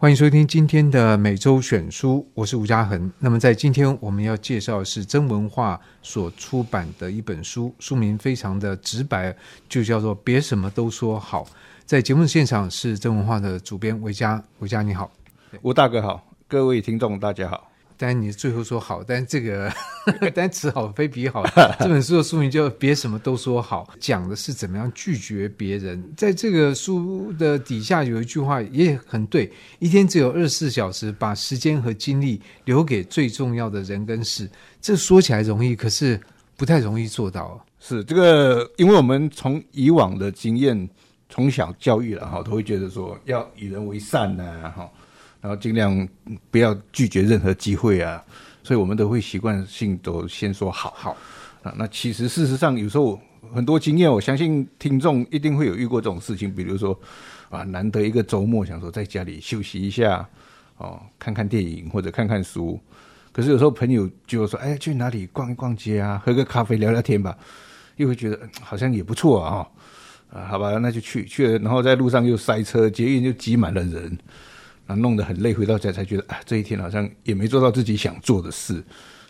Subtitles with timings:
[0.00, 3.12] 欢迎收听今天的每周选书，我是吴嘉恒。
[3.18, 9.36] 那么在今天我们要介绍的是真文化所出版的一本书，书名非常的直白，
[9.68, 11.44] 就叫做《别什么都说好》。
[11.84, 15.12] 在节目的现场是真文化的主编维嘉，维嘉你好，
[15.60, 17.69] 吴大哥好，各位听众大家好。
[18.02, 19.70] 但你最后说好，但这个
[20.34, 21.44] 单词好非彼好。
[21.78, 26.02] 这本书的书名叫别什么都说好，讲的是怎么样拒绝别人。
[26.16, 34.48] 在这个书的底下有一句话也很对：一天只有二十四小时，把时间和精力留给最重要的人跟事。
[34.80, 36.18] 这说起来容易，可是
[36.56, 37.62] 不太容易做到。
[37.80, 40.88] 是这个，因为我们从以往的经验，
[41.28, 44.90] 从小教育了哈，都会觉得说要与人为善呐、啊，哈。
[45.40, 46.06] 然后尽量
[46.50, 48.22] 不要拒绝任何机会啊，
[48.62, 51.16] 所以我们都会习惯性都先说好好
[51.62, 51.74] 啊。
[51.76, 53.18] 那其实事实上有时候
[53.54, 56.98] 很多经验，我相信听众一定会有遇过这种事情，比如说
[57.48, 60.28] 啊，难得一个周末想说在家里休息一下
[60.76, 62.78] 哦，看看电影或者看看书，
[63.32, 67.36] 可是有时候朋友就说哎，去哪里逛一逛街啊，喝个咖啡聊聊天吧，
[67.96, 69.66] 又会觉得好像也不错啊，
[70.32, 74.18] 啊，好吧，那就去去了，然后在路上又塞车，捷运就挤满了人。
[74.94, 78.82] 弄得很累，回到家才觉得，啊，这一天好像也没做到自己想做的事。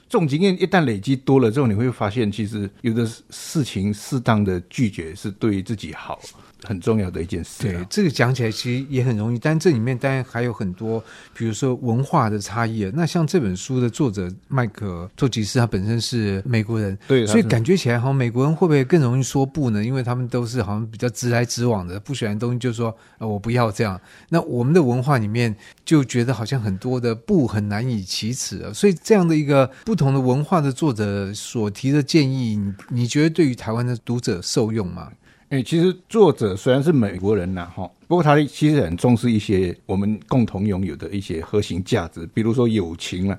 [0.08, 6.20] 这种经验一旦累积多了之后，你会发现，其实有的事情适当的拒绝是对自己好。
[6.64, 7.62] 很重要的一件事。
[7.62, 11.02] 对，这个讲起来其实也很容易，但这里面当然还有很多，
[11.34, 12.90] 比如说文化的差异。
[12.94, 19.84] 那像这本书的作者麦克托吉斯，他本身是美国人，对，所以感觉起来好像美国人会不会更容易说不呢？
[19.84, 24.00] 因为他们都是好像比较直来直往的，不喜欢的东西就说呃我不要这样。
[24.28, 35.10] 那我们的文化里面就觉得好像很多的不很难以启齿，所以这样的一个不同的文化的作者所提的建议，你你觉得对于台湾的读者受用吗？
[35.50, 43.38] 哎、其实作者虽然是美国人呐，哈，不过他其实很重视一些我们共同拥有的一些核心价值，比如说友情啊。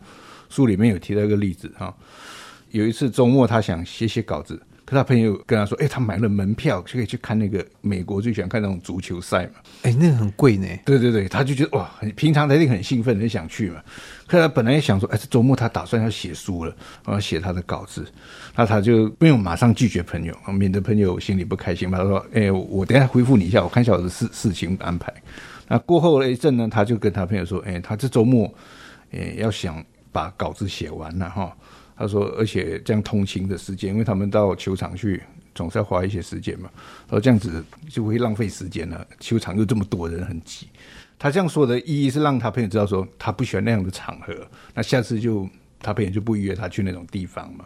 [0.49, 1.95] 书里面有提到一个例子哈，
[2.71, 4.61] 有一次周末他想写写稿子。
[4.95, 9.53] 他朋友跟他说：“哎、欸，他买了门票，就可以去看那个美国最喜欢看那种足球赛嘛。
[9.83, 10.67] 哎、欸，那个很贵呢。
[10.85, 13.81] 对对对，他就觉得哇，很平常他一定很兴奋，很想去嘛。
[14.27, 16.75] 可是他本来也想说，哎、欸，这周末他打算要写书了，
[17.05, 18.05] 然后写他的稿子，
[18.55, 21.97] 那他就不用马上拒绝朋友，免得朋友心里不开心嘛。
[21.97, 25.13] 他说：哎、欸，我等一下回复你一下，我看一下我的事事情安排。
[25.67, 28.53] 那过后了一阵呢，他就跟他朋友说：哎、欸，他这周末，
[29.11, 31.55] 哎、欸，要想把稿子写完了哈。”
[32.01, 35.21] 他说：“而且这样通勤的时间，因为他们到球场去
[35.53, 36.67] 总是要花一些时间嘛。
[37.05, 39.05] 他说这样子就会浪费时间了。
[39.19, 40.67] 球场又这么多人，很挤。
[41.19, 44.33] 他这样说的意义是让他朋友知道说他不喜欢那样的场合。
[44.73, 45.47] 那下次就
[45.79, 47.65] 他朋友就不约他去那种地方嘛。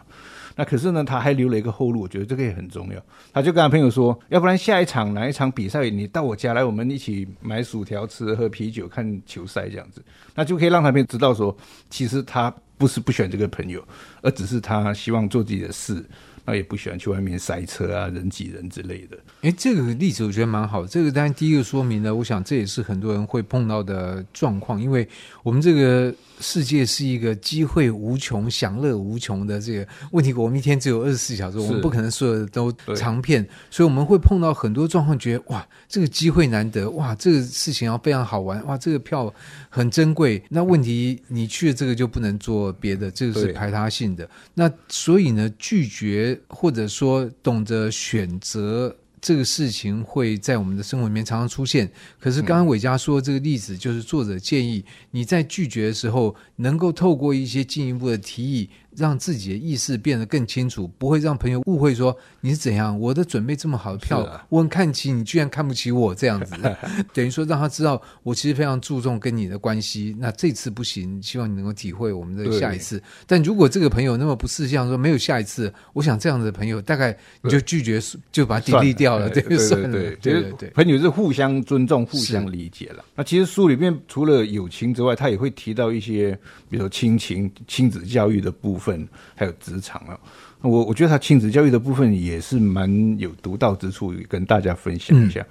[0.54, 3.02] 那可是呢，他还留了一个后路，我觉得这个也很重要。
[3.32, 10.04] 他就跟他朋友说，要不然下一场哪一场比赛，你到我家来，我们一起买薯条吃，喝啤酒，看球赛这样子，
[10.34, 11.56] 那就可以让他朋友知道说，
[11.88, 13.82] 其实他。”不是不选这个朋友，
[14.22, 16.04] 而只是他希望做自己的事，
[16.46, 19.18] 那也不喜欢去外面塞车啊、人挤人之类的。
[19.42, 20.86] 哎，这个例子我觉得蛮好。
[20.86, 25.06] 这个当然第一个说明呢，我想这也是很多人会碰到的状况，因为
[25.42, 26.14] 我们这个。
[26.38, 30.34] 世界是一个机会无穷、享乐无穷的这个问题。
[30.34, 39.32] 我们一天只有二十四小时，我们不可能所有的都长片，所以我们会碰到很多状况，觉得哇，这个机会难得，哇，这个事情要非常好玩，哇，这个票
[39.70, 40.42] 很珍贵。
[40.50, 44.28] 那问题你去了这个就不能做别的，这个是排他性的。
[44.52, 48.96] 那所以呢，拒绝或者说懂得选择。
[49.18, 51.90] 这个事情会在我们的生活里面常常出现。
[52.20, 58.70] 可是刚刚伟嘉说这个例子，就是作者建议你在拒绝的时候，能够透过一些进一步的提议。
[58.96, 62.98] 让自己的意识变得更清楚，不会让朋友误会说你是怎样。
[62.98, 66.54] 我的准备这么好的票，啊、我很看起你，居然看不起我这样子，
[67.12, 70.16] 等于说让他知道我其实非常注重跟你的关系。
[70.18, 73.02] 那这次不行，希望你能够体会我们的下一次。
[73.26, 78.00] 但如果这个朋友那么不识相，说没有下一次，我想这样子的朋友大概你就拒绝，
[78.32, 80.70] 就把他抵御掉了，对对对对对对。
[80.70, 83.04] 朋友是互相尊重、互相理解了。
[83.14, 86.32] 那其实书里面除了友情之外，他也会提到一些，
[86.70, 88.85] 比如说亲情、亲子教育的部分。
[88.86, 90.18] 分还有职场啊，
[90.60, 95.44] 我我觉得他亲子教育的部分也是蛮有独到之处，跟大家分享一下。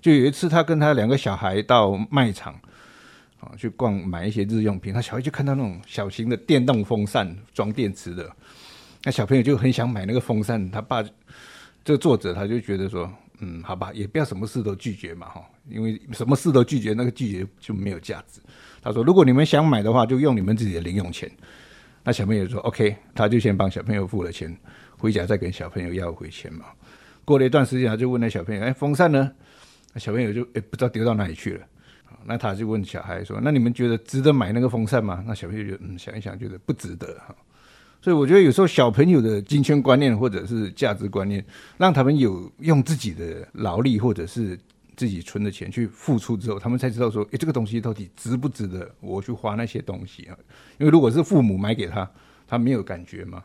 [0.00, 2.52] 就有一次，他跟他两个小孩到卖场
[3.38, 4.92] 啊去逛，买一些日用品。
[4.92, 8.28] 他小孩就看到那种小型的电动风扇，装电池的，
[9.04, 10.68] 那小朋友就很想买那个风扇。
[10.72, 11.00] 他爸
[11.84, 13.08] 这个作者他就觉得说，
[13.38, 15.40] 嗯，好吧，也不要什么事都拒绝嘛，哈，
[15.70, 18.40] 因为什么事都拒绝，那个拒绝就没有价值。
[18.82, 21.30] 他说，如果你们想买的话，就用你们自己的零用钱。
[22.04, 24.56] 那小朋友说：“OK，他就先帮小朋友付了钱，
[24.98, 26.66] 回家再跟小朋友要回钱嘛。
[27.24, 29.30] 过了一段时间，他就问那小朋友：‘哎，风扇呢？’
[29.94, 31.66] 那小朋友就哎不知道丢到哪里去了。
[32.24, 37.34] 那他就问小孩说：“那你们觉得值得买那个风扇吗？”那小朋友就嗯想一想，觉得不值得哈。
[38.00, 41.44] 所以我觉得有时候小朋友的金钱观念或者是价值观念，
[41.78, 44.58] 让他们有用自己的劳力或者是
[44.96, 50.36] 自己存的钱去付出之后，他们才知道说：“诶，这个东西到底值不值得我去花那些东西啊？”
[50.78, 52.10] 因为如果是父母买给他，
[52.46, 53.42] 他没有感觉嘛。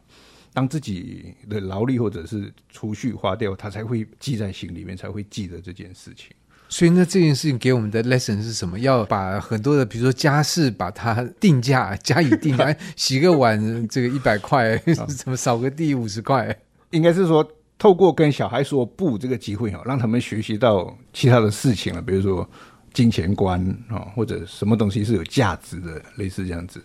[0.54, 6.32] 当自己的劳力或者是储蓄花掉，他才会记在心里面，才会记得这件事情。
[6.68, 8.78] 所以，那这件事情给我们的 lesson 是什么？
[8.80, 12.76] 要把很多的，比如说家事，把它定价加以定价。
[12.98, 14.76] 洗个碗，这个一百块，
[15.08, 16.60] 怎么扫个地五十块？
[16.90, 22.48] 应该是说，透过跟小孩说不这个机会啊，让他们学习到其他的事情了，比如说
[22.94, 26.84] 金钱观啊，或者什么东西是有价值的，类似这样子。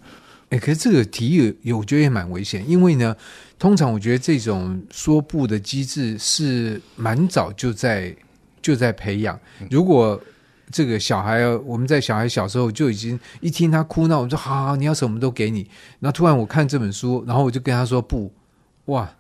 [0.51, 1.29] 哎，可是这个提
[1.63, 3.17] 议，我觉得也蛮危险，因为呢，
[3.59, 8.15] 通常我觉得这种说不的机制是蛮早就在
[8.61, 9.41] 就在培养。
[9.71, 10.21] 如果
[10.71, 15.67] 这个小孩，我们在小孩小时候就已经一听他哭闹，我们说好好，你要什么都给你。
[16.01, 18.31] 然后突然我看这本书，然后我就跟他说不，
[18.87, 19.11] 哇，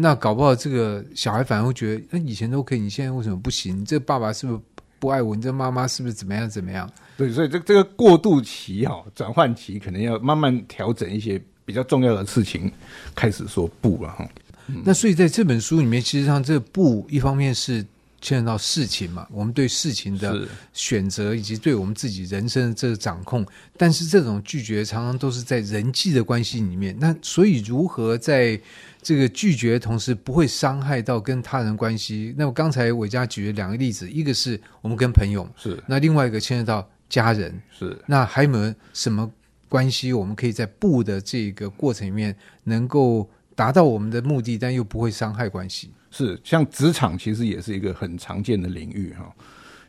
[0.00, 3.80] 那搞不好这个小孩反而会觉得，那以前都可以，你现在为什么不行？
[3.80, 4.60] 你这个爸爸是不是？
[5.00, 6.90] 不爱我，你这妈妈是不是怎么样怎么样？
[7.16, 12.68] 对，所以这这个过渡期哈，转换期可能要慢慢调整一些比较重要的事情，
[13.14, 14.28] 开始说不了哈。
[14.66, 17.86] 嗯、那所以在这本书里面，其实上这个不一方面是
[18.20, 26.96] 牵扯到事情嘛，我们对事情的选择以及对我们自己人生的这个掌控，但是这种拒绝常常都是在人际的关系里面。
[26.98, 28.60] 那所以如何在
[29.00, 32.34] 这个拒绝的同时不会伤害到跟他人关系。
[32.36, 37.96] 那我刚才伟嘉举了两个例子，一个是我们跟朋友是，那另外一个牵涉到家人是。
[38.06, 39.30] 那还有没有什么
[39.68, 45.90] 关系，我们可以在不的这个过程里面能够达到我们的目的，但又不会伤害关系？
[46.12, 49.34] 是，像职场其实也是一个很常见的领域哈。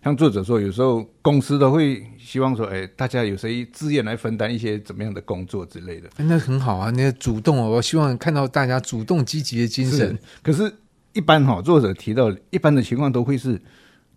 [0.03, 6.09] 像作者说，有时候公司都会希望说，哎，大家有谁自愿来分担一些怎么样的工作之类的。
[6.17, 9.99] 那很好啊，那主动哦，我希望看到大家主动积极的精神。
[9.99, 10.73] 是，可是，
[11.13, 13.61] 一般哈，作者提到一般的情况都会是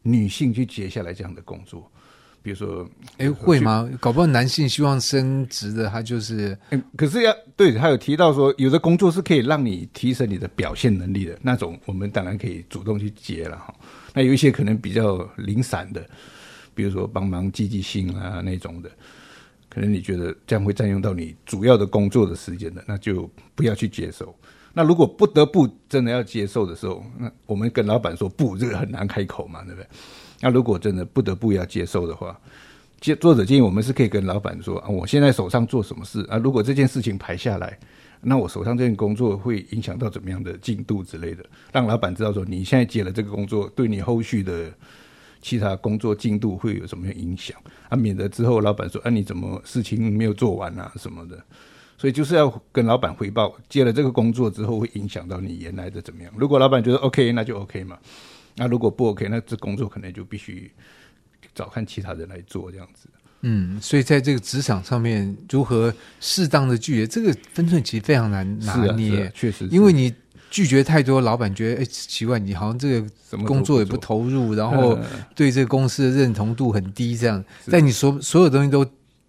[0.00, 1.92] 女性去接下来这样的工作，
[2.42, 3.88] 比如说，哎，会吗？
[4.00, 6.58] 搞不好男性希望升职的，他就是，
[6.96, 13.72] 可是要对，他有提到说，有的工作是可以让你提升你的表现能力的那种，我们当然可以主动去接了哈。
[14.12, 16.04] 那有一些可能比较零散的，
[16.74, 18.90] 比如说帮忙积极性啊那种的，
[19.68, 24.34] 可能你觉得这样会占用到你主要的工作的时间的，那就不要去接受。
[24.72, 29.86] 那如果不得不真的要接受的时候，那我们跟老板说不，这个很难开口嘛，对不对？
[30.40, 32.38] 那如果真的不得不要接受的话，
[33.00, 36.36] 接作者建议我们是可以跟老板说啊，我现在手上做什么事啊？
[36.38, 37.78] 如果这件事情排下来。
[38.24, 44.72] 那我手上这件工作会影响到怎么样的进度之类的，让老板知道说你现在接了这个工作，对你后续的
[45.40, 47.96] 其他工作进度会有什么影响啊？
[47.96, 51.36] 免得之后老板说啊，你怎么事情没有做完啊什么的，
[52.02, 56.32] 所以就是要跟老板汇报，接了这个工作之后会影响到你原来的怎么样。
[56.36, 57.96] 如果老板觉得 OK，那就 OK 嘛。
[58.56, 60.68] 那如果不 OK，那这工作可能就必须
[61.54, 63.08] 找看其他人来做这样子。
[63.42, 69.30] 嗯，所以在这个职场上面，如何适当的拒绝，这个分寸其实非常难拿捏。
[69.32, 70.12] 确实，因为你
[70.50, 73.08] 拒绝太多，老板觉得哎奇怪，你好像这个
[73.44, 74.98] 工作也不投入，然后
[75.36, 77.44] 对这个公司的认同度很低，这样。
[77.70, 78.84] 但你所所有东西都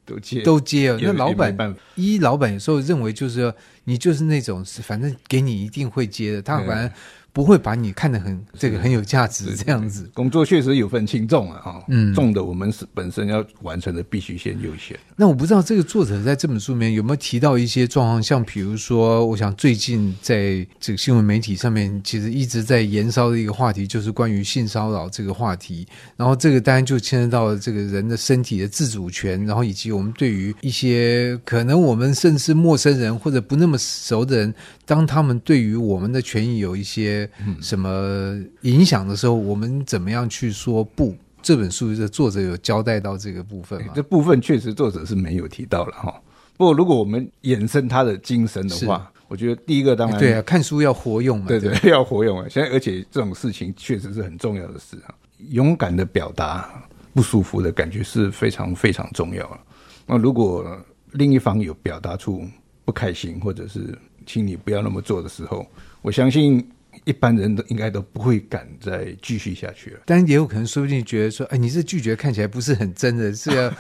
[0.06, 3.56] 都接都接了，那老板一老板有时候认为就是说
[3.86, 6.92] 你就是那种反正给你一定会接的，他反正。
[7.34, 10.08] 不会把你看得很这个很有价值这样子。
[10.14, 14.96] 工作确实有份轻重啊，哈，嗯，重的我们是本身要完成的必须先优先。
[15.16, 25.88] 那我不知道这个作者在这本书里面有没有提到一些状况，像比如说，我想最近在这个新闻媒体上面，其实一直在延烧的一个话题，就是关于性骚扰这个话题。
[26.16, 34.54] 然后这个当然就牵涉到了这个人的身体的自主权，然后以及我们对于一些可能我们甚至陌生人或者不那么熟的人，
[34.86, 37.23] 当他们对于我们的权益有一些。
[37.62, 41.16] 什么影响的时候，我们怎么样去说不？
[41.42, 43.92] 这本书的作者有交代到这个部分吗？
[43.94, 46.22] 这部分确实作者是没有提到了哈。
[46.56, 52.48] 不过如果我们延伸他的精神的话，我觉得第一个当然对啊，看书要活用嘛，对对，对，要活用啊。
[52.50, 55.12] 现在而且这种事情确实是很重要的事啊，
[55.50, 56.82] 勇敢的表达
[57.14, 59.60] 不舒服的感觉是非常非常重要了。
[60.06, 60.66] 那如果
[61.12, 62.46] 另一方有表达出
[62.86, 65.68] 不开心，或者是请你不要那么做的时候，
[66.02, 66.66] 我相信。
[67.06, 73.74] 一般人都应该都不会敢再继续下去了，但也有可能说不定觉得说，哎，你这拒绝看起来不是很真的，是要，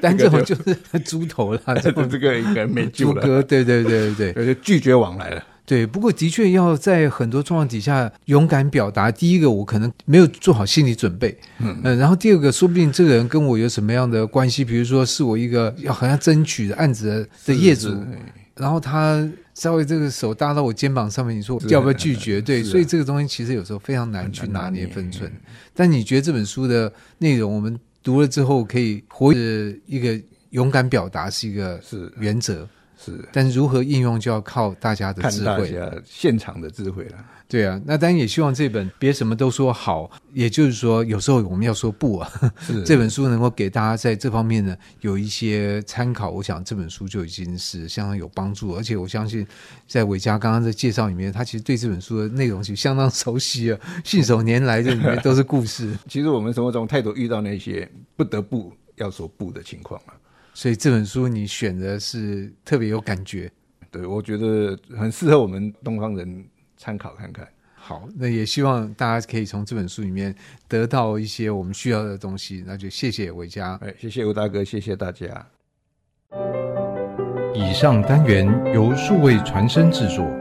[0.00, 3.22] 但这种就是猪头了， 这个这个应该没救了。
[3.22, 5.44] 猪哥，对对对对对，就拒绝往来了。
[5.66, 9.08] 对，不过的确要在很多状况底下勇敢表达。
[9.08, 17.96] 第一个，我可能没有做好心理准备，嗯、呃，然后第二个，说不定这个人跟我有什么样的关系，比如说是我一个要好像争取的案子的业主，
[18.60, 22.40] 然后他稍微这个手搭到我肩膀上面，你说我要不要拒绝？
[22.40, 25.32] 对，所以这个东西其实有时候非常难去拿捏分寸。
[25.74, 29.40] 但你觉得这本书的内容，我们读了之后可以活着
[29.86, 32.68] 一个勇敢表达是一个是原则。
[33.02, 37.16] 是，但是如何应用就要靠大家的智慧，看大家现场的智慧了。
[37.48, 42.30] 对啊，那当然也希望这本别什么都说好，也就是说，有时候我们要说不啊。
[42.60, 48.76] 是 这本书能够给大家在这方面呢有一些参考，我想这本书就已经是相当有帮助。
[48.76, 49.44] 而且我相信，
[49.88, 55.96] 在伟嘉刚刚的介绍里面，他其实对这本书的内容其实相当熟悉啊，信手拈来，这里面都是故事。
[56.06, 60.12] 其实我们生活中太多遇到那些不得不要说不的情况了。
[60.52, 63.50] 所以这本书你选的是特别有感觉，
[63.90, 66.44] 对，我觉得很适合我们东方人
[66.76, 67.48] 参考看看。
[67.74, 70.34] 好，那也希望大家可以从这本书里面
[70.68, 72.62] 得到一些我们需要的东西。
[72.66, 75.46] 那就谢谢维嘉，哎，谢谢吴大哥，谢谢大家。
[77.54, 80.39] 以上单元由数位传声制作。